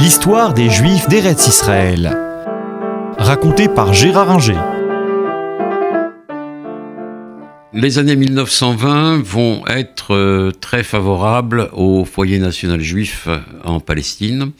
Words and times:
L'histoire 0.00 0.54
des 0.54 0.70
Juifs 0.70 1.10
d'Eretz 1.10 1.46
Israël. 1.46 2.16
Racontée 3.18 3.68
par 3.68 3.92
Gérard 3.92 4.30
Inger. 4.30 4.58
Les 7.74 7.98
années 7.98 8.16
1920 8.16 9.22
vont 9.22 9.62
être 9.66 10.14
euh, 10.14 10.52
très 10.52 10.84
favorables 10.84 11.68
au 11.74 12.06
foyer 12.06 12.38
national 12.38 12.80
juif 12.80 13.28
en 13.62 13.78
Palestine, 13.80 14.52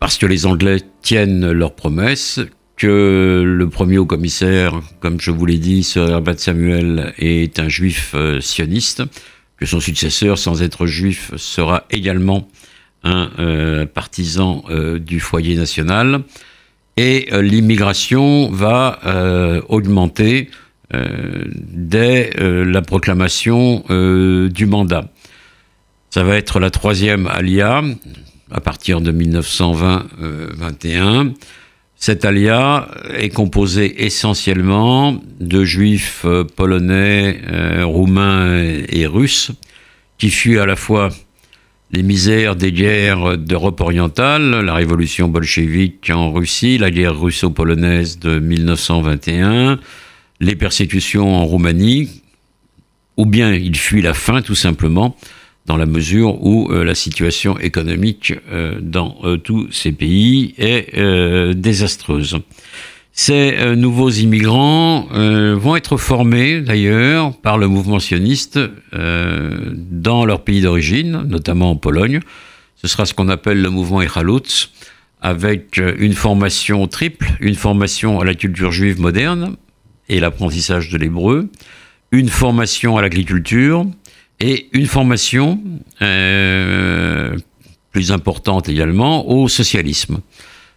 parce 0.00 0.18
que 0.18 0.26
les 0.26 0.44
Anglais 0.44 0.82
tiennent 1.00 1.50
leurs 1.50 1.74
promesses, 1.74 2.38
que 2.76 3.42
le 3.42 3.68
premier 3.70 3.96
haut 3.96 4.04
commissaire, 4.04 4.82
comme 5.00 5.18
je 5.18 5.30
vous 5.30 5.46
l'ai 5.46 5.56
dit, 5.56 5.82
Sir 5.82 6.10
Herbert 6.10 6.38
Samuel, 6.38 7.14
est 7.16 7.58
un 7.58 7.70
juif 7.70 8.12
euh, 8.14 8.42
sioniste, 8.42 9.02
que 9.56 9.64
son 9.64 9.80
successeur, 9.80 10.36
sans 10.36 10.60
être 10.60 10.84
juif, 10.84 11.32
sera 11.36 11.84
également 11.90 12.46
un 13.04 13.30
euh, 13.38 13.86
partisan 13.86 14.64
euh, 14.70 14.98
du 14.98 15.20
foyer 15.20 15.54
national. 15.54 16.22
Et 16.96 17.28
l'immigration 17.30 18.50
va 18.50 18.98
augmenter 19.68 20.50
dès 20.90 22.30
la 22.40 22.82
proclamation 22.82 23.84
du 23.88 24.66
mandat. 24.66 25.04
Ça 26.10 26.24
va 26.24 26.34
être 26.34 26.58
la 26.58 26.70
troisième 26.70 27.28
alia 27.28 27.84
à 28.50 28.60
partir 28.60 29.00
de 29.00 29.12
1920-21 29.12 31.34
cet 32.00 32.24
alia 32.24 32.86
est 33.16 33.28
composé 33.28 34.04
essentiellement 34.04 35.20
de 35.40 35.64
juifs 35.64 36.22
euh, 36.24 36.44
polonais, 36.44 37.40
euh, 37.50 37.84
roumains 37.84 38.62
et, 38.88 39.06
russes, 39.06 39.50
qui 40.16 40.30
fuient 40.30 40.60
à 40.60 40.66
la 40.66 40.76
fois 40.76 41.08
les 41.90 42.02
misères 42.02 42.54
des 42.54 42.72
guerres 42.72 43.38
d'Europe 43.38 43.80
orientale, 43.80 44.60
la 44.60 44.74
révolution 44.74 45.28
bolchevique 45.28 46.10
en 46.10 46.32
Russie, 46.32 46.78
la 46.78 46.90
guerre 46.90 47.18
russo-polonaise 47.18 48.18
de 48.18 48.38
1921, 48.38 49.78
les 50.40 50.56
persécutions 50.56 51.34
en 51.34 51.44
Roumanie, 51.44 52.22
ou 53.16 53.24
bien 53.26 53.52
ils 53.54 53.76
fuient 53.76 54.02
la 54.02 54.14
faim 54.14 54.42
tout 54.42 54.54
simplement, 54.54 55.16
dans 55.68 55.76
la 55.76 55.86
mesure 55.86 56.42
où 56.44 56.72
euh, 56.72 56.82
la 56.82 56.94
situation 56.94 57.58
économique 57.58 58.34
euh, 58.50 58.78
dans 58.80 59.18
euh, 59.24 59.36
tous 59.36 59.70
ces 59.70 59.92
pays 59.92 60.54
est 60.58 60.96
désastreuse. 61.54 62.38
Ces 63.20 63.74
nouveaux 63.74 64.10
immigrants 64.10 65.08
vont 65.10 65.74
être 65.74 65.96
formés 65.96 66.60
d'ailleurs 66.60 67.36
par 67.36 67.58
le 67.58 67.66
mouvement 67.66 67.98
sioniste 67.98 68.60
dans 68.92 70.24
leur 70.24 70.44
pays 70.44 70.60
d'origine, 70.60 71.24
notamment 71.26 71.72
en 71.72 71.74
Pologne. 71.76 72.20
Ce 72.76 72.86
sera 72.86 73.06
ce 73.06 73.14
qu'on 73.14 73.28
appelle 73.28 73.60
le 73.60 73.70
mouvement 73.70 74.00
Echalutz, 74.00 74.70
avec 75.20 75.78
une 75.78 76.12
formation 76.12 76.86
triple, 76.86 77.26
une 77.40 77.56
formation 77.56 78.20
à 78.20 78.24
la 78.24 78.34
culture 78.34 78.70
juive 78.70 79.00
moderne 79.00 79.56
et 80.08 80.20
l'apprentissage 80.20 80.88
de 80.88 80.96
l'hébreu, 80.96 81.50
une 82.12 82.28
formation 82.28 82.98
à 82.98 83.02
l'agriculture, 83.02 83.84
et 84.38 84.68
une 84.72 84.86
formation 84.86 85.60
euh, 86.02 87.36
plus 87.90 88.12
importante 88.12 88.68
également 88.68 89.28
au 89.28 89.48
socialisme. 89.48 90.20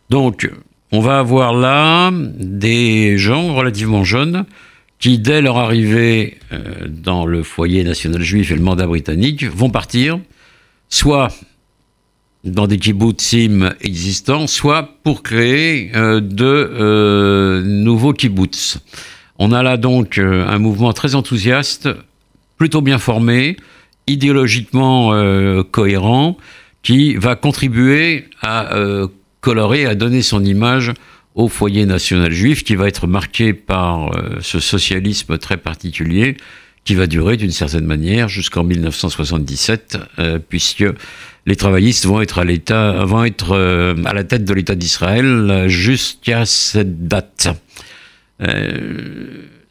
Donc, 0.10 0.50
on 0.92 1.00
va 1.00 1.20
avoir 1.20 1.54
là 1.54 2.12
des 2.12 3.18
gens 3.18 3.54
relativement 3.54 4.04
jeunes 4.04 4.46
qui, 5.00 5.18
dès 5.18 5.42
leur 5.42 5.58
arrivée 5.58 6.38
euh, 6.52 6.88
dans 6.88 7.26
le 7.26 7.44
foyer 7.44 7.84
national 7.84 8.22
juif 8.22 8.52
et 8.52 8.56
le 8.56 8.62
mandat 8.62 8.86
britannique, 8.86 9.44
vont 9.44 9.70
partir, 9.70 10.20
soit 10.90 11.30
dans 12.44 12.68
des 12.68 12.78
kibbutzim 12.78 13.74
existants, 13.82 14.48
soit 14.48 14.98
pour 15.04 15.24
créer 15.24 15.92
euh, 15.96 16.20
de 16.22 17.64
nouveaux 17.66 18.14
kibbutz. 18.14 18.80
On 19.40 19.52
a 19.52 19.64
là 19.64 19.78
donc 19.78 20.20
un 20.20 20.60
mouvement 20.60 20.94
très 20.94 21.16
enthousiaste 21.16 21.90
plutôt 22.58 22.82
bien 22.82 23.00
formé, 23.00 23.58
idéologiquement 24.06 25.14
euh, 25.14 25.64
cohérent, 25.64 26.38
qui 26.84 27.16
va 27.16 27.36
contribuer 27.36 28.26
à 28.44 28.76
euh, 29.42 29.52
colorer, 29.52 29.86
à 29.86 29.96
donner 29.96 30.22
son 30.22 30.44
image 30.44 30.94
au 31.36 31.48
foyer 31.48 31.86
national 31.86 32.32
juif, 32.32 32.64
qui 32.64 32.76
va 32.76 32.88
être 32.88 33.08
marqué 33.08 33.54
par 33.54 34.16
euh, 34.16 34.38
ce 34.42 34.60
socialisme 34.60 35.38
très 35.38 35.58
particulier, 35.58 36.38
qui 36.84 36.96
va 36.96 37.08
durer 37.08 37.38
d'une 37.38 37.52
certaine 37.52 37.86
manière 37.86 38.28
jusqu'en 38.28 38.64
1977, 38.64 40.00
puisque 40.50 40.84
les 41.46 41.56
travaillistes 41.56 42.08
vont 42.08 42.22
être 42.22 42.40
à 42.40 42.44
l'état, 42.44 43.06
vont 43.06 43.24
être 43.24 43.56
à 44.04 44.14
la 44.14 44.24
tête 44.24 44.46
de 44.46 44.54
l'État 44.54 44.74
d'Israël 44.74 45.66
jusqu'à 45.68 46.48
cette 46.48 47.08
date. 47.08 47.50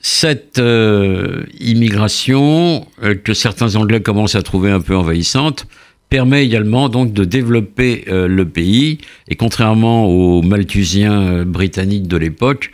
Cette 0.02 0.58
euh, 0.58 1.44
immigration 1.60 2.86
euh, 3.02 3.14
que 3.14 3.34
certains 3.34 3.76
Anglais 3.76 4.00
commencent 4.00 4.34
à 4.34 4.42
trouver 4.42 4.70
un 4.70 4.80
peu 4.80 4.96
envahissante 4.96 5.66
permet 6.10 6.44
également 6.44 6.88
donc 6.88 7.12
de 7.12 7.24
développer 7.24 8.04
euh, 8.08 8.28
le 8.28 8.46
pays 8.46 8.98
et 9.28 9.36
contrairement 9.36 10.06
aux 10.06 10.42
Malthusiens 10.42 11.44
britanniques 11.44 12.08
de 12.08 12.16
l'époque, 12.16 12.70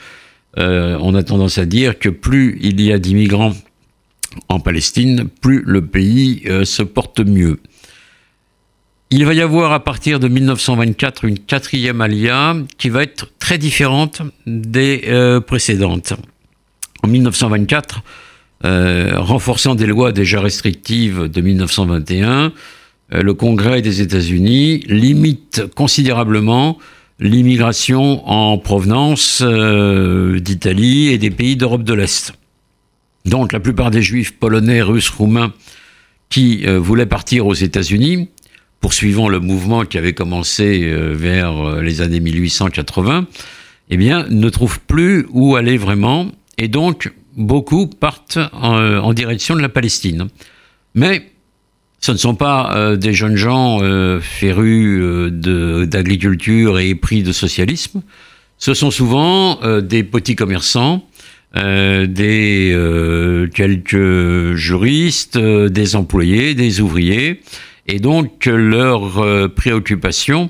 on 0.59 1.15
a 1.15 1.23
tendance 1.23 1.59
à 1.59 1.67
dire 1.67 1.99
que 1.99 2.09
plus 2.09 2.59
il 2.63 2.81
y 2.81 2.91
a 2.91 2.99
d'immigrants 2.99 3.53
en 4.49 4.59
Palestine, 4.59 5.29
plus 5.43 5.63
le 5.67 5.85
pays 5.85 6.45
se 6.65 6.83
porte 6.83 7.21
mieux. 7.21 7.61
Il 9.11 9.27
va 9.27 9.35
y 9.35 9.43
avoir 9.43 9.73
à 9.73 9.85
partir 9.85 10.19
de 10.19 10.29
1924 10.29 11.27
une 11.27 11.39
quatrième 11.39 12.01
alia 12.01 12.57
qui 12.79 12.89
va 12.89 13.03
être 13.03 13.29
très 13.39 13.59
différente 13.59 14.23
des 14.47 15.03
précédentes 15.47 16.15
en 17.03 17.09
1924, 17.09 18.03
euh, 18.65 19.13
renforçant 19.17 19.75
des 19.75 19.87
lois 19.87 20.13
déjà 20.13 20.41
restrictives 20.41 21.25
de 21.25 21.41
1921, 21.41 22.29
euh, 22.29 22.51
le 23.11 23.35
Congrès 23.35 23.83
des 23.83 24.01
États-Unis 24.01 24.81
limite 24.89 25.63
considérablement 25.75 26.79
l'immigration 27.21 28.29
en 28.29 28.59
provenance 28.59 29.43
euh, 29.45 30.39
d'Italie 30.41 31.09
et 31.09 31.19
des 31.19 31.31
pays 31.31 31.57
d'Europe 31.57 31.85
de 31.85 31.95
l'Est. 31.95 32.35
Donc 33.25 33.53
la 33.53 33.61
plupart 33.61 33.91
des 33.91 34.03
juifs 34.03 34.37
polonais, 34.39 34.83
russes, 34.83 35.11
roumains 35.11 35.53
qui 36.29 36.67
voulaient 36.67 37.07
partir 37.07 37.47
aux 37.47 37.55
États-Unis, 37.55 38.29
poursuivant 38.81 39.29
le 39.29 39.39
mouvement 39.39 39.85
qui 39.85 39.97
avait 39.97 40.13
commencé 40.13 40.93
vers 41.15 41.81
les 41.81 42.01
années 42.01 42.19
1880, 42.19 43.29
eh 43.91 43.97
bien, 43.97 44.27
ne 44.29 44.49
trouvent 44.49 44.81
plus 44.81 45.27
où 45.31 45.55
aller 45.55 45.77
vraiment 45.77 46.33
et 46.59 46.69
donc, 46.69 47.13
beaucoup 47.37 47.87
partent 47.87 48.39
en, 48.53 49.13
direction 49.13 49.55
de 49.55 49.61
la 49.61 49.69
Palestine. 49.69 50.29
Mais 50.95 51.31
ce 52.01 52.13
ne 52.13 52.17
sont 52.17 52.35
pas 52.35 52.77
euh, 52.77 52.97
des 52.97 53.13
jeunes 53.13 53.37
gens 53.37 53.79
euh, 53.83 54.21
férus 54.21 55.01
euh, 55.03 55.87
d'agriculture 55.87 56.79
et 56.79 56.91
épris 56.91 57.23
de 57.23 57.33
socialisme. 57.33 58.03
Ce 58.59 58.75
sont 58.75 58.91
souvent 58.91 59.61
des 59.83 60.03
petits 60.03 60.35
commerçants, 60.35 61.07
des 61.55 63.47
quelques 63.53 64.55
juristes, 64.55 65.37
des 65.37 65.95
employés, 65.95 66.55
des 66.55 66.81
ouvriers. 66.81 67.43
Et 67.87 67.99
donc, 67.99 68.47
leur 68.47 69.53
préoccupation, 69.55 70.49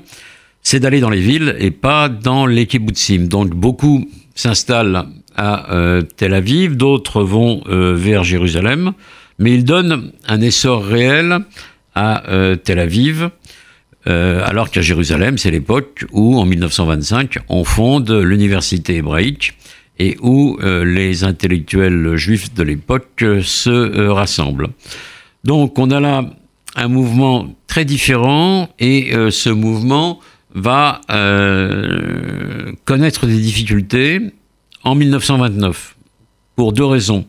c'est 0.63 0.79
d'aller 0.79 1.01
dans 1.01 1.09
les 1.09 1.19
villes 1.19 1.57
et 1.59 1.71
pas 1.71 2.07
dans 2.07 2.45
les 2.45 2.65
kibbutzim. 2.65 3.27
Donc, 3.27 3.49
beaucoup 3.49 4.09
s'installent 4.35 5.05
à 5.37 5.71
euh, 5.71 6.01
Tel 6.01 6.33
Aviv, 6.33 6.75
d'autres 6.75 7.21
vont 7.21 7.61
euh, 7.69 7.93
vers 7.95 8.23
Jérusalem, 8.23 8.93
mais 9.39 9.53
il 9.53 9.63
donne 9.63 10.11
un 10.27 10.41
essor 10.41 10.83
réel 10.83 11.39
à 11.95 12.29
euh, 12.29 12.55
Tel 12.55 12.79
Aviv, 12.79 13.29
alors 14.05 14.71
qu'à 14.71 14.81
Jérusalem, 14.81 15.37
c'est 15.37 15.51
l'époque 15.51 16.05
où, 16.13 16.37
en 16.37 16.45
1925, 16.45 17.39
on 17.49 17.65
fonde 17.65 18.09
l'université 18.09 18.95
hébraïque 18.95 19.57
et 19.99 20.15
où 20.21 20.57
les 20.61 21.25
intellectuels 21.25 22.15
juifs 22.15 22.53
de 22.53 22.63
l'époque 22.63 23.25
se 23.41 24.07
rassemblent. 24.07 24.69
Donc 25.43 25.77
on 25.77 25.91
a 25.91 25.99
là 25.99 26.23
un 26.77 26.87
mouvement 26.87 27.53
très 27.67 27.83
différent 27.83 28.69
et 28.79 29.11
ce 29.29 29.49
mouvement 29.49 30.21
va 30.55 31.01
connaître 32.85 33.25
des 33.27 33.39
difficultés 33.39 34.21
en 34.87 34.95
1929, 34.95 35.97
pour 36.55 36.71
deux 36.71 36.85
raisons. 36.85 37.25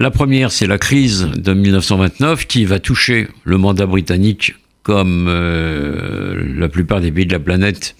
La 0.00 0.12
première, 0.12 0.52
c'est 0.52 0.68
la 0.68 0.78
crise 0.78 1.28
de 1.36 1.52
1929 1.52 2.46
qui 2.46 2.64
va 2.64 2.78
toucher 2.78 3.26
le 3.42 3.58
mandat 3.58 3.84
britannique 3.84 4.54
comme 4.84 5.26
euh, 5.28 6.40
la 6.56 6.68
plupart 6.68 7.00
des 7.00 7.10
pays 7.10 7.26
de 7.26 7.32
la 7.32 7.40
planète 7.40 7.96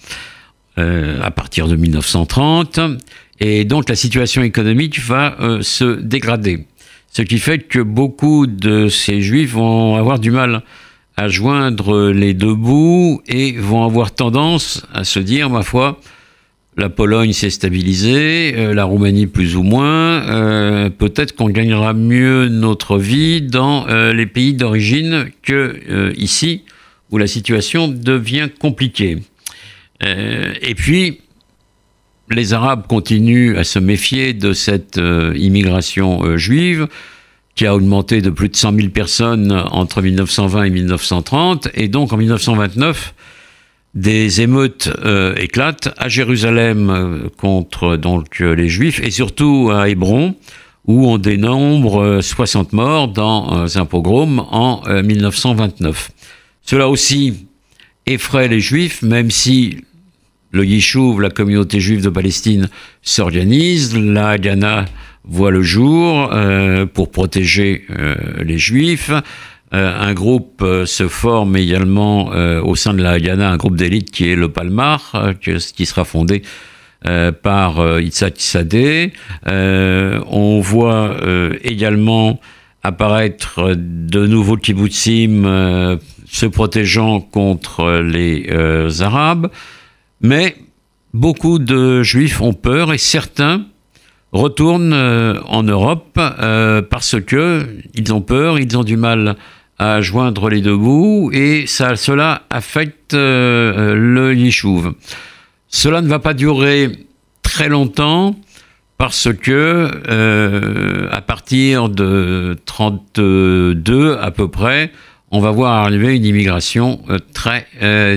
euh, 0.77 1.19
à 1.21 1.29
partir 1.29 1.67
de 1.67 1.75
1930. 1.75 2.79
Et 3.41 3.65
donc 3.65 3.89
la 3.89 3.97
situation 3.97 4.43
économique 4.43 4.97
va 5.01 5.35
euh, 5.41 5.61
se 5.61 5.99
dégrader. 5.99 6.67
Ce 7.11 7.21
qui 7.21 7.37
fait 7.37 7.59
que 7.59 7.79
beaucoup 7.79 8.47
de 8.47 8.87
ces 8.87 9.21
juifs 9.21 9.51
vont 9.51 9.97
avoir 9.97 10.19
du 10.19 10.31
mal 10.31 10.63
à 11.17 11.27
joindre 11.27 12.11
les 12.11 12.33
deux 12.33 12.55
bouts 12.55 13.21
et 13.27 13.51
vont 13.57 13.83
avoir 13.83 14.15
tendance 14.15 14.85
à 14.93 15.03
se 15.03 15.19
dire, 15.19 15.49
ma 15.49 15.63
foi, 15.63 15.99
la 16.79 16.89
Pologne 16.89 17.33
s'est 17.33 17.49
stabilisée, 17.49 18.53
euh, 18.55 18.73
la 18.73 18.85
Roumanie 18.85 19.27
plus 19.27 19.55
ou 19.55 19.63
moins, 19.63 20.23
euh, 20.27 20.89
peut-être 20.89 21.35
qu'on 21.35 21.49
gagnera 21.49 21.93
mieux 21.93 22.47
notre 22.47 22.97
vie 22.97 23.41
dans 23.41 23.87
euh, 23.87 24.13
les 24.13 24.25
pays 24.25 24.53
d'origine 24.53 25.29
que 25.43 26.13
ici, 26.17 26.63
où 27.11 27.17
la 27.17 27.27
situation 27.27 27.87
devient 27.87 28.49
compliquée. 28.59 29.17
et 30.01 30.75
puis, 30.75 31.19
les 32.31 32.53
Arabes 32.53 32.85
continuent 32.87 33.57
à 33.57 33.63
se 33.63 33.79
méfier 33.79 34.33
de 34.33 34.53
cette 34.53 35.01
immigration 35.35 36.37
juive 36.37 36.87
qui 37.55 37.65
a 37.65 37.75
augmenté 37.75 38.21
de 38.21 38.29
plus 38.29 38.47
de 38.47 38.55
100 38.55 38.75
000 38.75 38.89
personnes 38.89 39.51
entre 39.51 40.01
1920 40.01 40.63
et 40.63 40.69
1930, 40.69 41.67
et 41.73 41.87
donc 41.87 42.13
en 42.13 42.17
1929, 42.17 43.13
des 43.95 44.41
émeutes 44.41 44.89
euh, 45.03 45.35
éclatent 45.35 45.89
à 45.97 46.09
Jérusalem 46.09 46.89
euh, 46.89 47.29
contre 47.37 47.97
donc 47.97 48.41
euh, 48.41 48.53
les 48.53 48.69
Juifs 48.69 49.01
et 49.01 49.11
surtout 49.11 49.71
à 49.73 49.89
Hébron 49.89 50.35
où 50.85 51.07
on 51.07 51.17
dénombre 51.17 52.21
60 52.21 52.73
morts 52.73 53.07
dans 53.09 53.77
un 53.77 53.85
pogrom 53.85 54.39
en 54.49 54.81
1929. 55.03 56.09
Cela 56.63 56.89
aussi 56.89 57.45
effraie 58.07 58.47
les 58.47 58.59
Juifs, 58.59 59.03
même 59.03 59.29
si 59.29 59.83
le 60.51 60.65
Yishuv, 60.65 61.19
la 61.19 61.29
communauté 61.29 61.79
juive 61.79 62.01
de 62.01 62.09
Palestine, 62.09 62.69
s'organise, 63.03 63.95
la 63.95 64.29
Haganah 64.29 64.85
voit 65.25 65.51
le 65.51 65.61
jour 65.61 66.33
pour 66.95 67.11
protéger 67.11 67.85
les 68.39 68.57
Juifs. 68.57 69.11
Euh, 69.73 69.93
un 69.99 70.13
groupe 70.13 70.65
se 70.85 71.07
forme 71.07 71.55
également 71.55 72.27
au 72.63 72.75
sein 72.75 72.93
de 72.93 73.01
la 73.01 73.11
Haganah, 73.11 73.49
un 73.51 73.57
groupe 73.57 73.75
d'élite 73.75 74.11
qui 74.11 74.29
est 74.29 74.35
le 74.35 74.49
Palmar, 74.49 75.33
qui 75.41 75.85
sera 75.85 76.05
fondé 76.05 76.41
par 77.43 77.99
Yitzhak 77.99 78.33
Sadeh. 78.37 79.13
on 79.45 80.59
voit 80.59 81.15
également 81.63 82.39
apparaître 82.83 83.73
de 83.75 84.25
nouveaux 84.25 84.57
kibbutzim 84.57 85.99
se 86.25 86.45
protégeant 86.45 87.21
contre 87.21 88.01
les 88.01 88.49
Arabes. 89.01 89.49
Mais 90.21 90.55
beaucoup 91.13 91.59
de 91.59 92.03
Juifs 92.03 92.41
ont 92.41 92.53
peur 92.53 92.93
et 92.93 92.97
certains 92.97 93.65
retournent 94.31 94.93
euh, 94.93 95.39
en 95.47 95.63
Europe 95.63 96.19
euh, 96.19 96.81
parce 96.81 97.19
que 97.19 97.65
ils 97.95 98.13
ont 98.13 98.21
peur, 98.21 98.59
ils 98.59 98.77
ont 98.77 98.83
du 98.83 98.97
mal 98.97 99.35
à 99.79 100.01
joindre 100.01 100.49
les 100.49 100.61
deux 100.61 100.75
bouts 100.77 101.31
et 101.33 101.65
ça, 101.65 101.95
cela 101.95 102.43
affecte 102.49 103.13
euh, 103.13 103.95
le 103.95 104.35
Yishuv. 104.35 104.93
Cela 105.67 106.01
ne 106.01 106.07
va 106.07 106.19
pas 106.19 106.33
durer 106.33 107.07
très 107.41 107.69
longtemps 107.69 108.35
parce 108.97 109.29
que 109.33 111.07
à 111.09 111.21
partir 111.21 111.87
de 111.87 112.57
32 112.65 114.17
à 114.19 114.31
peu 114.31 114.49
près, 114.49 114.91
on 115.31 115.39
va 115.39 115.51
voir 115.51 115.85
arriver 115.85 116.17
une 116.17 116.25
immigration 116.25 116.99
très 117.33 117.65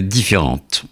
différente. 0.02 0.84